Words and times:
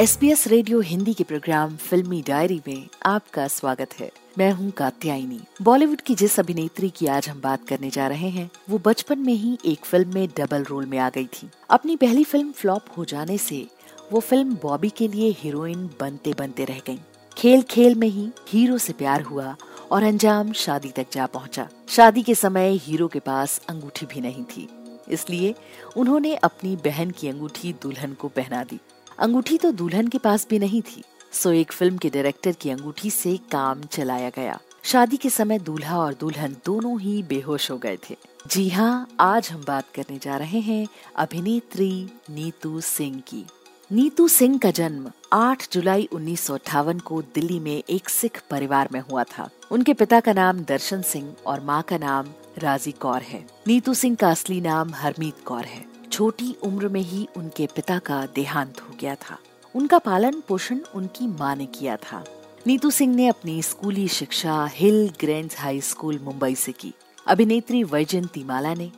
S 0.00 0.44
radio 0.46 0.80
Hindi 0.80 1.12
के 1.14 1.24
program 1.24 1.76
फिल्मी 1.76 2.22
diary 2.26 2.60
में 2.68 2.88
आपका 3.06 3.46
स्वागत 3.48 3.92
है। 4.00 4.10
मैं 4.38 4.50
हूँ 4.52 4.70
कात्यायनी। 4.70 5.40
बॉलीवुड 5.62 6.00
की 6.00 6.14
जिस 6.14 6.40
अभिनेत्री 6.40 6.90
की 6.90 7.06
आज 7.06 7.28
हम 7.28 7.40
बात 7.40 7.68
करने 7.68 7.90
जा 7.90 8.06
रहे 8.08 8.28
हैं, 8.28 8.50
वो 8.70 8.80
बचपन 8.84 9.18
में 9.18 9.32
ही 9.32 9.58
एक 9.64 9.84
फ़िल्म 9.84 10.14
में 10.14 10.28
डबल 10.38 10.62
रोल 10.62 10.86
में 10.86 10.98
आ 10.98 11.08
गई 11.10 11.26
थी। 11.26 11.48
अपनी 11.70 11.96
पहली 11.96 12.24
फ़िल्म 12.24 12.52
फ्लॉप 12.52 12.86
हो 12.98 13.04
जाने 13.04 13.38
से 13.38 13.66
वो 14.12 14.20
फ़िल्म 14.20 14.54
बॉबी 14.54 14.90
के 14.90 15.08
लिए 15.08 15.30
हीरोइन 15.38 15.86
बनते 16.00 16.34
बनते 16.38 16.64
रह 16.64 16.80
गई 16.86 16.98
खेल 17.36 17.62
खेल 17.62 17.94
में 17.94 18.08
ही 18.08 18.28
हीरो 18.48 18.78
से 18.78 18.92
प्यार 18.92 19.22
हुआ 19.22 19.56
और 19.90 20.02
अंजाम 20.02 20.52
शादी 20.52 20.88
तक 20.88 21.06
जा 21.12 21.26
पहुँचा। 21.26 21.68
शादी 21.88 22.22
के 22.22 22.34
समय 22.34 22.76
हीरो 22.76 23.08
के 23.08 23.18
पास 23.18 23.60
अंगूठी 23.68 24.06
भी 24.06 24.20
नहीं 24.20 24.44
थी। 24.44 24.68
इसलिए 25.10 25.54
उन्होंने 25.96 26.34
अपनी 26.36 26.76
बहन 26.76 27.10
की 27.10 27.28
अंगूठी 27.28 27.72
दुल्हन 27.72 28.12
को 28.12 28.28
पहना 28.28 28.64
दी। 28.64 28.80
अंगूठी 29.18 29.58
तो 29.58 29.72
दुल्हन 29.72 30.08
के 30.08 30.18
पास 30.18 30.46
भी 30.50 30.58
नहीं 30.58 30.82
थी। 30.82 31.02
सो 31.32 31.52
एक 31.52 31.72
फ़िल्म 31.72 31.96
के 31.96 32.08
डायरेक्टर 32.10 32.52
की 32.52 32.70
अंगूठी 32.70 33.10
से 33.10 33.36
काम 33.52 33.82
चलाया 33.82 34.30
गया। 34.30 34.58
शादी 34.84 35.16
के 35.16 35.30
समय 35.30 35.58
दूल्हा 35.58 35.98
और 35.98 36.14
दुल्हन 36.14 36.56
दोनों 36.66 37.00
ही 37.00 37.22
बेहोश 37.22 37.70
हो 37.70 37.78
गए 37.78 37.98
थे। 38.10 38.16
जी 38.50 38.68
हाँ 38.68 39.08
आज 39.20 39.48
हम 39.50 39.64
बात 39.66 39.84
करने 39.94 40.18
जा 40.22 40.36
रहे 40.36 40.60
हैं 40.60 40.86
अभिनेत्री 41.16 42.10
नीतू 42.30 42.80
सिंह 42.80 43.20
की। 43.20 43.44
नीतू 43.90 44.28
सिंह 44.28 44.58
का 44.58 44.70
जन्म 44.70 45.10
8 45.32 45.66
जुलाई 45.72 46.08
उन्नीस 46.12 46.40
सौ 46.40 46.54
अठावन 46.54 46.98
को 46.98 47.22
दिल्ली 47.22 47.58
में 47.60 47.82
एक 47.90 48.08
सिख 48.08 48.42
परिवार 48.50 48.88
में 48.92 49.00
हुआ 49.00 49.24
था। 49.24 49.48
उनके 49.70 49.94
पिता 49.94 50.20
का 50.20 50.32
नाम 50.32 50.60
दर्शन 50.60 51.02
सिंह 51.02 51.34
और 51.46 51.60
माँ 51.60 51.82
का 51.82 51.98
नाम 51.98 52.26
राज़ी 52.58 52.92
कौर 52.92 53.22
है। 53.22 53.46
नीतू 53.66 53.94
सिंह 53.94 54.16
का 54.16 54.30
असली 54.30 54.60
नाम 54.60 54.94
हरमीत 54.94 55.44
कौर 55.44 55.64
है। 55.64 55.93
छोटी 56.14 56.56
उम्र 56.62 56.88
में 56.88 57.00
ही 57.00 57.26
उनके 57.36 57.66
पिता 57.66 57.98
का 57.98 58.26
देहांत 58.26 58.80
हो 58.80 58.96
गया 59.00 59.14
था। 59.14 59.38
उनका 59.74 59.98
पालन 59.98 60.40
पोषण 60.48 60.80
उनकी 60.94 61.26
माँ 61.26 61.56
ने 61.56 61.66
किया 61.66 61.96
था। 61.96 62.24
नीतू 62.66 62.90
सिंह 62.90 63.14
ने 63.14 63.26
अपनी 63.28 63.62
स्कूली 63.62 64.08
शिक्षा 64.08 64.64
Hill 64.66 65.12
Grange 65.20 65.56
high 65.58 65.80
school 65.80 66.18
Mumbai 66.18 66.54
से 66.54 66.72
की। 66.72 66.92
अभिनेत्री 67.26 67.82
वैजयंती 67.84 68.44
माला 68.44 68.74
ने 68.74 68.90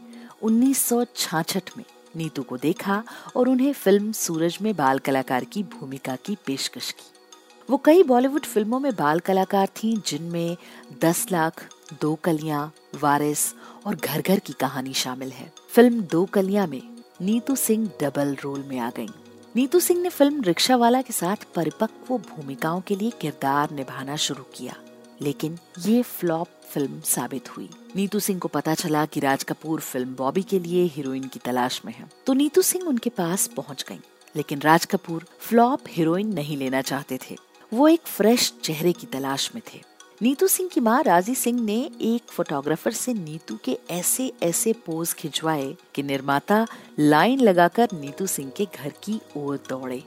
उन्नीस 0.43 0.93
में 0.93 1.85
नीतू 2.17 2.43
को 2.43 2.57
देखा 2.57 3.03
और 3.37 3.49
उन्हें 3.49 3.73
फ़िल्म 3.73 4.13
सूरज 4.13 4.59
में 4.63 4.77
बाल 4.77 4.99
कलाकार 4.99 5.45
की 5.45 5.63
भूमिका 5.63 6.17
की 6.17 6.37
पेशकश 6.47 6.91
की। 6.91 7.11
वो 7.71 7.77
कई 7.77 8.03
बॉलीवुड 8.03 8.45
फ़िल्मों 8.45 8.81
में 8.81 8.95
बाल 8.95 9.21
कलाकार 9.21 9.67
थीं, 9.67 9.97
जिनमें 10.07 10.57
दस 11.03 11.27
लाख, 11.33 11.69
दो 12.01 12.15
कलियाँ, 12.15 12.73
वारिस 13.01 13.55
और 13.87 13.95
घर 13.95 14.23
घर 14.23 14.39
की 14.39 14.53
कहानी 14.53 14.95
शामिल 14.95 15.31
है। 15.31 15.53
फ़िल्म 15.69 16.01
दो 16.03 16.25
कलियाँ 16.25 16.67
में 16.67 16.96
नीतू 17.21 17.55
सिंह 17.57 17.87
डबल 18.01 18.35
रोल 18.43 18.65
में 18.69 18.79
आ 18.79 18.89
गईं। 18.91 19.09
नीतू 19.57 19.79
सिंह 19.81 20.01
ने 20.03 20.09
फ़िल्म 20.09 20.43
रिक्शा 20.43 20.77
वाला 20.77 21.01
के 21.03 21.13
साथ 21.13 21.45
परिपक्व 21.55 22.17
भूमिकाओं 22.19 22.81
के 22.81 22.97
लिए 22.97 23.11
किरदार 23.21 23.71
निभाना 23.71 24.17
शुरू 24.17 24.43
किया, 24.55 24.75
लेकिन 25.23 25.59
ये 25.79 26.03
फ्लॉप 26.03 26.49
फ़िल्म 26.73 27.01
साबित 27.07 27.49
हुई 27.57 27.69
नीतू 27.97 28.21
सिंह 28.21 28.39
को 28.41 28.49
पता 28.49 28.75
चला 28.75 29.07
कि 29.07 29.21
राज 29.21 29.45
कपूर 29.45 29.81
फ़िल्म 29.81 30.15
बॉबी 30.15 30.43
के 30.43 30.59
लिए 30.59 30.85
हीरोइन 30.87 31.29
की 31.29 31.41
तलाश 31.45 31.81
में 31.87 31.93
है 31.93 32.09
तो 32.27 32.33
नीतू 32.35 32.63
सिंह 32.63 32.87
उनके 32.89 33.11
पास 33.11 33.47
पहुँच 33.57 33.85
गईं। 33.89 34.01
लेकिन 34.35 34.61
राज 34.61 34.85
कपूर 34.85 35.27
फ्लॉप 35.41 35.89
हीरोइन 35.89 36.35
नहीं 36.35 36.57
लेना 36.57 36.83
चाहते 36.83 37.19
थे 37.23 37.37
वो 37.73 37.89
एक 37.89 38.07
फ्रेश 38.07 38.53
चेहरे 38.63 38.93
की 38.93 39.07
तलाश 39.07 39.51
में 39.55 39.63
थे 39.75 39.81
नीतू 40.23 40.47
सिंह 40.49 40.69
की 40.73 40.81
माँ 40.81 41.03
राज़ी 41.03 41.35
सिंह 41.35 41.61
ने 41.61 41.75
एक 42.01 42.31
फोटोग्राफर 42.31 42.93
से 42.93 43.13
नीतू 43.15 43.57
के 43.65 43.79
ऐसे 43.91 44.33
ऐसे 44.43 44.73
पोज 44.73 45.13
खिंचवाए 45.15 45.77
कि 45.95 46.03
निर्माता 46.03 46.67
लाइन 46.99 47.41
लगाकर 47.41 47.89
नीतू 47.95 48.27
सिंह 48.27 48.51
के 48.51 48.65
घर 48.65 48.93
की 49.03 49.21
ओर 49.37 49.57
दौड़े। 49.69 50.03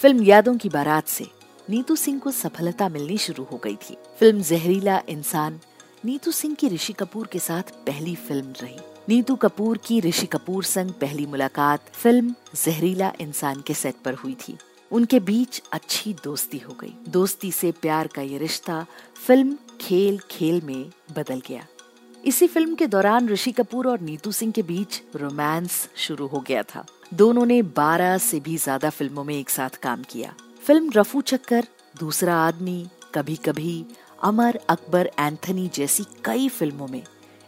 फ़िल्म 0.00 0.22
यादों 0.22 0.56
की 0.56 0.68
बारात 0.68 1.08
से 1.08 1.26
नीतू 1.70 1.96
सिंह 1.96 2.18
को 2.18 2.30
सफलता 2.30 2.88
मिलनी 2.88 3.18
शुरू 3.18 3.44
हो 3.44 3.56
गई 3.56 3.76
थी। 3.76 3.96
फ़िल्म 4.20 4.42
जहरीला 4.42 5.00
इंसान 5.08 5.60
नीतू 6.04 6.32
सिंह 6.32 6.54
की 6.54 6.68
ऋषि 6.68 6.92
कपूर 6.92 7.26
के 7.26 7.38
साथ 7.38 7.62
पहली 7.86 8.14
फ़िल्म 8.14 8.52
रही। 8.62 8.78
नीतू 9.08 9.36
कपूर 9.36 9.78
की 9.78 10.00
ऋषि 10.00 10.26
कपूर 10.26 10.64
संग 10.64 10.90
पहली 10.90 11.26
मुलाकात 11.26 11.90
फ़िल्म 11.92 12.34
जहरीला 12.64 13.12
इंसान 13.20 13.60
के 13.60 13.74
सेट 13.74 13.94
पर 14.04 14.14
हुई 14.14 14.34
थी। 14.34 14.58
उनके 14.94 15.18
बीच 15.20 15.62
अच्छी 15.72 16.12
दोस्ती 16.24 16.58
हो 16.58 16.74
गई। 16.80 16.92
दोस्ती 17.08 17.50
से 17.52 17.70
प्यार 17.72 18.06
का 18.06 18.22
ये 18.22 18.38
रिश्ता 18.38 18.84
फ़िल्म 19.26 19.56
खेल 19.80 20.18
खेल 20.30 20.60
में 20.64 20.90
बदल 21.16 21.40
गया। 21.48 21.66
इसी 22.24 22.46
फ़िल्म 22.46 22.74
के 22.74 22.86
दौरान 22.86 23.28
ऋषि 23.28 23.52
कपूर 23.52 23.88
और 23.88 24.00
नीतू 24.00 24.32
सिंह 24.32 24.52
के 24.52 24.62
बीच 24.62 25.00
रोमांस 25.16 25.88
शुरू 25.96 26.26
हो 26.26 26.40
गया 26.40 26.62
था। 26.62 26.84
दोनों 27.14 27.46
ने 27.46 27.60
12 27.62 28.16
से 28.18 28.40
भी 28.40 28.56
ज़्यादा 28.56 28.90
फ़िल्मों 28.90 29.24
में 29.24 29.34
एक 29.34 29.50
साथ 29.50 29.76
काम 29.82 30.02
किया। 30.02 30.34
फ़िल्म 30.66 30.90
रफू 30.96 31.20
चक्कर, 31.20 31.66
दूसरा 31.98 32.36
आदमी 32.36 32.86
कभी 33.14 33.36
कभी 33.36 33.84
अमर 34.22 34.58
अकबर 34.68 35.10
एंथनी 35.20 35.68
जैसी 35.74 36.04
कई 36.24 36.48
फ़िल्मों 36.48 36.86
में 36.88 37.02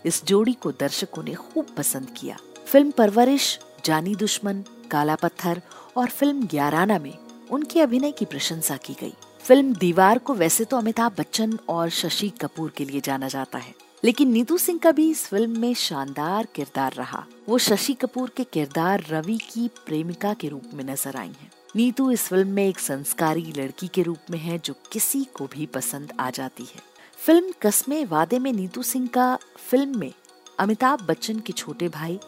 इस 0.06 0.24
जोड़ी 0.24 0.52
को 0.52 0.72
दर्शकों 0.72 1.22
ने 1.22 1.34
खूब 1.34 1.66
पसंद 1.76 2.10
किया। 2.16 2.36
फ़िल्म 2.66 2.90
परवरिश, 2.90 3.58
जानी 3.84 4.14
दुश्मन, 4.14 4.64
काला 4.90 5.14
पत्थर 5.14 5.62
और 5.96 6.08
फ़िल्म 6.08 6.46
ग्याराना 6.46 6.98
में 6.98 7.25
उनके 7.50 7.80
अभिनय 7.80 8.12
की 8.12 8.24
प्रशंसा 8.24 8.76
की 8.76 8.94
गई। 9.00 9.12
फ़िल्म 9.44 9.74
दीवार 9.74 10.18
को 10.18 10.34
वैसे 10.34 10.64
तो 10.64 10.76
अमिताभ 10.76 11.14
बच्चन 11.18 11.58
और 11.68 11.88
शशि 11.90 12.28
कपूर 12.40 12.72
के 12.76 12.84
लिए 12.84 13.00
जाना 13.00 13.28
जाता 13.28 13.58
है, 13.58 13.74
लेकिन 14.02 14.30
नीतू 14.30 14.56
सिंह 14.58 14.78
का 14.78 14.92
भी 14.92 15.10
इस 15.10 15.26
फ़िल्म 15.26 15.60
में 15.60 15.74
शानदार 15.74 16.46
किरदार 16.54 16.92
रहा। 16.92 17.24
वो 17.48 17.58
शशि 17.58 17.94
कपूर 17.94 18.32
के 18.36 18.44
किरदार 18.44 19.04
रवि 19.10 19.36
की 19.44 19.68
प्रेमिका 19.86 20.34
के 20.34 20.48
रूप 20.48 20.70
में 20.74 20.84
नज़र 20.84 21.16
आई 21.16 21.28
हैं। 21.30 21.50
नीतू 21.76 22.10
इस 22.10 22.26
फ़िल्म 22.28 22.48
में 22.48 22.66
एक 22.66 22.78
संस्कारी 22.78 23.52
लड़की 23.56 23.88
के 23.88 24.02
रूप 24.02 24.30
में 24.30 24.38
है 24.38 24.58
जो 24.58 24.74
किसी 24.92 25.24
को 25.34 25.46
भी 25.46 25.66
पसंद 25.66 26.12
आ 26.20 26.30
जाती 26.30 26.64
है। 26.64 26.80
फ़िल्म 27.18 27.52
कस्मे 27.62 28.04
वादे 28.04 28.38
में 28.38 28.52
नीतू 28.52 28.82
सिंह 28.82 29.06
का, 29.06 29.38
फ़िल्म 29.60 29.98
में 29.98 30.12
अमिताभ 30.58 31.02
बच्चन 31.02 31.38
के 31.38 31.52
छोटे 31.52 31.88
भाई 31.88 32.18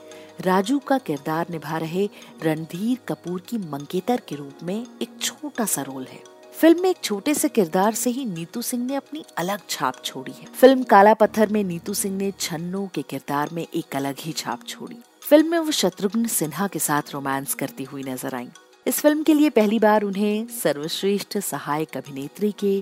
राजू 0.41 0.79
का 0.79 0.99
किरदार 0.99 1.47
निभा 1.51 1.79
रहे 1.79 2.09
रणधीर 2.43 2.99
कपूर 3.09 3.41
की 3.41 3.59
मंगेतर 3.59 4.21
के 4.29 4.37
रूप 4.37 4.59
में 4.63 4.87
एक 5.03 5.19
छोटा 5.23 5.65
सा 5.65 5.83
रोल 5.83 6.05
है। 6.05 6.23
फ़िल्म 6.61 6.83
में 6.83 6.89
एक 6.91 6.97
छोटे 7.05 7.35
से 7.35 7.49
किरदार 7.49 7.95
से 7.95 8.11
ही 8.11 8.25
नीतू 8.25 8.63
सिंह 8.63 8.85
ने 8.87 8.95
अपनी 8.95 9.25
अलग 9.39 9.61
छाप 9.71 10.03
छोड़ी 10.05 10.33
है। 10.33 10.47
फ़िल्म 10.53 10.83
काला 10.83 11.15
पत्थर 11.15 11.49
में 11.49 11.63
नीतू 11.65 11.95
सिंह 11.95 12.17
ने 12.17 12.31
छन्नू 12.41 12.89
के 12.95 13.03
किरदार 13.03 13.51
में 13.53 13.67
एक 13.75 13.97
अलग 13.97 14.15
ही 14.19 14.33
छाप 14.33 14.67
छोड़ी। 14.69 14.97
फ़िल्म 15.23 15.51
में 15.51 15.59
वो 15.59 15.71
शत्रुघ्न 15.71 16.27
सिन्हा 16.27 16.69
के 16.69 16.79
साथ 16.79 17.13
रोमांस 17.13 17.55
करती 17.55 17.85
हुई 17.85 18.03
नज़र 18.03 18.35
आई। 18.35 18.49
इस 18.87 19.01
फ़िल्म 19.01 19.23
के 19.23 19.35
लिए 19.35 19.51
पहली 19.51 19.79
बार 19.79 20.03
उन्हें 20.03 20.47
सर्वश्रेष्ठ 20.63 21.39
सहायक 21.39 21.97
अभिनेत्री 21.97 22.53
के 22.53 22.81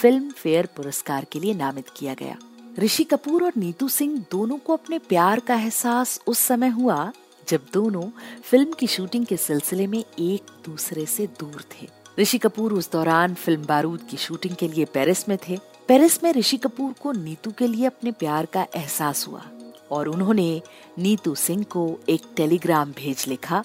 फ़िल्म 0.00 0.30
फेयर 0.30 0.68
पुरस्कार 0.76 1.26
के 1.32 1.40
लिए 1.40 1.54
नामित 1.54 1.90
किया 1.96 2.14
गया। 2.14 2.36
ऋषि 2.78 3.04
कपूर 3.04 3.44
और 3.44 3.52
नीतू 3.56 3.88
सिंह 3.88 4.24
दोनों 4.30 4.56
को 4.56 4.72
अपने 4.72 4.98
प्यार 4.98 5.40
का 5.40 5.54
एहसास 5.54 6.20
उस 6.26 6.38
समय 6.38 6.68
हुआ 6.68 7.12
जब 7.48 7.66
दोनों 7.72 8.02
फ़िल्म 8.42 8.72
की 8.72 8.86
शूटिंग 8.86 9.26
के 9.26 9.36
सिलसिले 9.36 9.86
में 9.86 9.98
एक 9.98 10.50
दूसरे 10.66 11.06
से 11.06 11.26
दूर 11.40 11.64
थे। 11.72 11.88
ऋषि 12.18 12.38
कपूर 12.38 12.72
उस 12.72 12.90
दौरान 12.92 13.34
फ़िल्म 13.34 13.66
बारूद 13.66 14.02
की 14.10 14.16
शूटिंग 14.16 14.54
के 14.54 14.68
लिए 14.68 14.84
पेरिस 14.84 15.28
में 15.28 15.36
थे। 15.48 15.58
पेरिस 15.88 16.22
में 16.24 16.32
ऋषि 16.32 16.56
कपूर 16.56 16.92
को 16.92 17.12
नीतू 17.12 17.50
के 17.50 17.66
लिए 17.66 17.86
अपने 17.86 18.12
प्यार 18.12 18.46
का 18.46 18.66
एहसास 18.76 19.26
हुआ 19.28 19.42
और 19.90 20.08
उन्होंने 20.08 20.62
नीतू 20.98 21.34
सिंह 21.34 21.62
को 21.62 22.00
एक 22.08 22.22
टेलीग्राम 22.36 22.92
भेज 22.92 23.24
लिखा। 23.28 23.64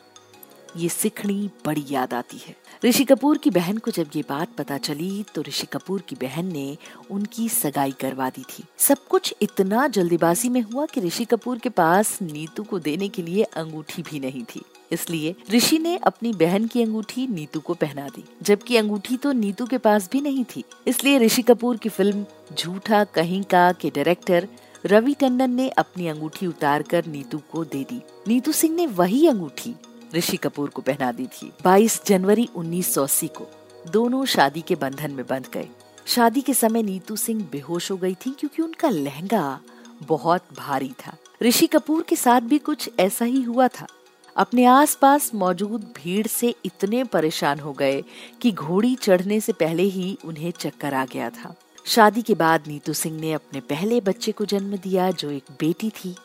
ये 0.77 0.89
सिखणी 0.89 1.49
बड़ी 1.65 1.85
याद 1.89 2.13
आती 2.13 2.37
है। 2.37 2.55
ऋषि 2.85 3.03
कपूर 3.03 3.37
की 3.37 3.49
बहन 3.49 3.77
को 3.77 3.91
जब 3.91 4.09
ये 4.15 4.23
बात 4.29 4.55
पता 4.57 4.77
चली 4.77 5.23
तो 5.35 5.41
ऋषि 5.41 5.67
कपूर 5.67 6.01
की 6.01 6.15
बहन 6.15 6.51
ने 6.53 6.77
उनकी 7.11 7.47
सगाई 7.49 7.91
करवा 7.91 8.29
दी 8.29 8.43
थी। 8.49 8.63
सब 8.77 9.07
कुछ 9.07 9.33
इतना 9.41 9.87
जल्दीबाजी 9.87 10.49
में 10.49 10.61
हुआ 10.61 10.85
कि 10.85 11.01
ऋषि 11.01 11.25
कपूर 11.25 11.57
के 11.57 11.69
पास 11.71 12.17
नीतू 12.21 12.63
को 12.63 12.79
देने 12.79 13.09
के 13.09 13.21
लिए 13.21 13.43
अंगूठी 13.43 14.01
भी 14.01 14.19
नहीं 14.19 14.43
थी। 14.45 14.61
इसलिए 14.91 15.35
ऋषि 15.51 15.77
ने 15.79 15.95
अपनी 15.97 16.31
बहन 16.33 16.65
की 16.67 16.83
अंगूठी 16.83 17.27
नीतू 17.27 17.59
को 17.59 17.73
पहना 17.73 18.07
दी, 18.07 18.23
जबकि 18.41 18.77
अंगूठी 18.77 19.17
तो 19.17 19.31
नीतू 19.31 19.65
के 19.65 19.77
पास 19.77 20.09
भी 20.11 20.21
नहीं 20.21 20.45
थी। 20.45 20.63
इसलिए 20.87 21.17
ऋषि 21.19 21.41
कपूर 21.41 21.77
की 21.77 21.89
फ़िल्म 21.89 22.25
झूठा 22.53 23.03
कहीं 23.05 23.43
का 23.43 23.71
के 23.71 23.89
डायरेक्टर 23.89 24.47
रवि 24.85 25.13
टंडन 25.13 25.51
ने 25.51 25.69
अपनी 25.69 26.07
अंगूठी 26.07 26.47
उतार 26.47 26.81
कर 26.81 27.05
नीतू 27.05 27.37
को 27.51 27.63
दे 27.65 27.83
दी। 27.83 28.01
नीतू 28.27 28.51
सिंह 28.51 28.75
ने 28.75 28.85
वही 28.87 29.25
अंगूठी 29.27 29.75
ऋषि 30.15 30.37
कपूर 30.37 30.69
को 30.69 30.81
पहना 30.81 31.11
दी 31.11 31.27
थी। 31.27 31.51
22 31.63 32.05
जनवरी 32.05 32.49
1980 32.55 33.27
को 33.27 33.47
दोनों 33.87 34.25
शादी 34.25 34.61
के 34.61 34.75
बंधन 34.75 35.11
में 35.11 35.27
बंध 35.27 35.47
गए। 35.53 35.69
शादी 36.05 36.41
के 36.41 36.53
समय 36.53 36.83
नीतू 36.83 37.15
सिंह 37.15 37.49
बेहोश 37.51 37.91
हो 37.91 37.97
गई 37.97 38.15
थी 38.15 38.31
क्योंकि 38.31 38.61
उनका 38.61 38.89
लहंगा 38.89 39.59
बहुत 40.03 40.41
भारी 40.57 40.93
था। 41.05 41.17
ऋषि 41.43 41.67
कपूर 41.67 42.03
के 42.03 42.15
साथ 42.15 42.41
भी 42.41 42.57
कुछ 42.57 42.89
ऐसा 42.99 43.25
ही 43.25 43.41
हुआ 43.41 43.67
था। 43.67 43.87
अपने 44.37 44.65
आसपास 44.65 45.31
मौजूद 45.35 45.93
भीड़ 45.97 46.27
से 46.27 46.55
इतने 46.65 47.03
परेशान 47.03 47.59
हो 47.59 47.73
गए 47.73 48.03
कि 48.41 48.51
घोड़ी 48.51 48.95
चढ़ने 48.95 49.39
से 49.39 49.53
पहले 49.53 49.83
ही 49.83 50.17
उन्हें 50.25 50.51
चक्कर 50.51 50.93
आ 50.93 51.05
गया 51.05 51.29
था। 51.29 51.55
शादी 51.85 52.21
के 52.21 52.35
बाद 52.35 52.63
नीतू 52.67 52.93
सिंह 52.93 53.19
ने 53.19 53.33
अपने 53.33 53.59
पहले 53.59 54.01
बच्चे 54.01 54.31
को 54.31 54.45
जन्म 54.45 54.77
दिया, 54.77 55.11
जो 55.11 55.31
एक 55.31 55.43
बेटी 55.59 55.89
थी, 55.89 56.15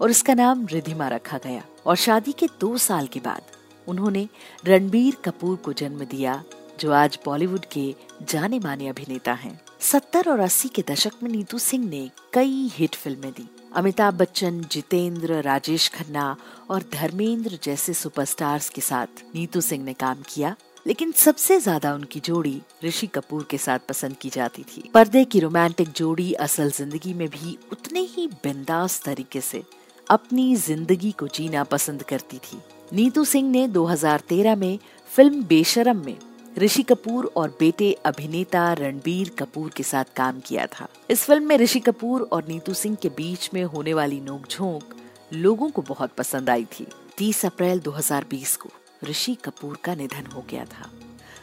और 0.00 0.10
उसका 0.10 0.34
नाम 0.34 0.66
रिधिमा 0.66 1.08
रखा 1.08 1.38
गया। 1.38 1.64
और 1.86 1.96
शादी 1.96 2.32
के 2.32 2.46
दो 2.60 2.76
साल 2.78 3.06
के 3.06 3.20
बाद 3.20 3.50
उन्होंने 3.86 4.28
रणबीर 4.64 5.14
कपूर 5.24 5.56
को 5.56 5.72
जन्म 5.72 6.04
दिया, 6.04 6.42
जो 6.80 6.92
आज 6.92 7.18
बॉलीवुड 7.24 7.64
के 7.72 7.94
जाने 8.30 8.58
माने 8.58 8.88
अभिनेता 8.88 9.32
हैं। 9.34 9.60
सत्तर 9.80 10.30
और 10.30 10.40
अस्सी 10.40 10.68
के 10.68 10.82
दशक 10.90 11.22
में 11.22 11.30
नीतू 11.30 11.58
सिंह 11.58 11.88
ने 11.88 12.10
कई 12.32 12.70
हिट 12.74 12.94
फ़िल्में 12.94 13.30
दी। 13.32 13.48
अमिताभ 13.76 14.14
बच्चन, 14.14 14.60
जितेंद्र, 14.72 15.40
राजेश 15.42 15.88
खन्ना 15.88 16.36
और 16.70 16.84
धर्मेंद्र 16.92 17.58
जैसे 17.62 17.94
सुपरस्टार्स 17.94 18.68
के 18.68 18.80
साथ 18.80 19.24
नीतू 19.34 19.60
सिंह 19.60 19.84
ने 19.84 19.92
काम 19.94 20.22
किया, 20.28 20.54
लेकिन 20.86 21.12
सबसे 21.12 21.58
ज़्यादा 21.60 21.94
उनकी 21.94 22.20
जोड़ी 22.20 22.60
ऋषि 22.84 23.06
कपूर 23.06 23.46
के 23.50 23.58
साथ 23.58 23.78
पसंद 23.88 24.16
की 24.16 24.30
जाती 24.30 24.62
थी। 24.62 24.88
पर्दे 24.94 25.24
की 25.24 25.40
रोमांटिक 25.40 25.88
जोड़ी 25.88 26.32
असल 26.46 26.70
ज़िंदगी 26.70 27.14
में 27.14 27.28
भी 27.28 27.56
उतने 27.72 28.00
ही 28.06 28.26
बिंदास 28.44 29.00
तरीके 29.04 29.40
से 29.40 29.62
अपनी 30.10 30.54
ज़िंदगी 30.56 31.10
को 31.12 31.28
जीना 31.28 31.64
पसंद 31.64 32.02
करती 32.02 32.38
थी। 32.38 32.58
नीतू 32.92 33.24
सिंह 33.24 33.50
ने 33.50 33.68
2013 33.68 34.56
में 34.56 34.78
फ़िल्म 35.10 35.42
बेशरम 35.44 36.04
में 36.04 36.16
ऋषि 36.58 36.82
कपूर 36.82 37.32
और 37.36 37.56
बेटे 37.60 37.92
अभिनेता 37.92 38.72
रणबीर 38.72 39.28
कपूर 39.28 39.70
के 39.70 39.82
साथ 39.82 40.04
काम 40.16 40.40
किया 40.40 40.66
था। 40.66 40.88
इस 41.10 41.24
फ़िल्म 41.24 41.44
में 41.44 41.56
ऋषि 41.58 41.80
कपूर 41.80 42.28
और 42.32 42.48
नीतू 42.48 42.74
सिंह 42.74 42.96
के 42.96 43.08
बीच 43.08 43.50
में 43.54 43.64
होने 43.64 43.94
वाली 43.94 44.20
नोकझोंक 44.20 44.94
लोगों 45.32 45.70
को 45.70 45.82
बहुत 45.82 46.12
पसंद 46.12 46.50
आई 46.50 46.64
थी। 46.64 46.86
30 47.18 47.44
अप्रैल 47.46 47.80
2020 47.80 48.56
को 48.56 48.70
ऋषि 49.04 49.34
कपूर 49.34 49.78
का 49.84 49.94
निधन 49.94 50.26
हो 50.26 50.44
गया 50.50 50.64
था। 50.64 50.90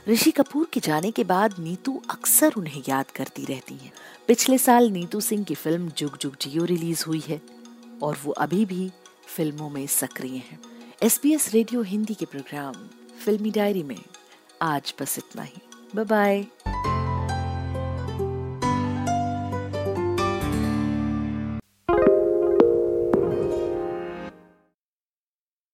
ऋषि 0.09 0.31
कपूर 0.31 0.67
के 0.73 0.79
जाने 0.79 1.11
के 1.11 1.23
बाद 1.23 1.55
नीतू 1.59 2.01
अक्सर 2.09 2.53
उन्हें 2.57 2.81
याद 2.89 3.11
करती 3.11 3.45
रहती 3.45 3.75
हैं। 3.75 3.91
पिछले 4.27 4.57
साल 4.57 4.89
नीतू 4.89 5.19
सिंह 5.21 5.43
की 5.43 5.55
फ़िल्म 5.55 5.91
जुग 5.97 6.17
जुग 6.17 6.35
जियो 6.41 6.65
रिलीज़ 6.65 7.03
हुई 7.07 7.23
है। 7.27 7.41
और 8.03 8.17
वो 8.23 8.31
अभी 8.31 8.65
भी 8.65 8.91
फ़िल्मों 9.35 9.69
में 9.69 9.85
सक्रिय 9.87 10.35
हैं। 10.35 10.59
एसपीएस 11.03 11.53
रेडियो 11.53 11.81
हिंदी 11.81 12.13
के 12.13 12.25
प्रोग्राम, 12.25 12.73
फिल्मी 13.25 13.51
डायरी 13.51 13.83
में, 13.83 13.99
आज 14.61 14.93
बस 15.01 15.17
इतना 15.17 15.41
ही 15.41 15.61
बाय 15.95 16.05
बाय 16.05 16.45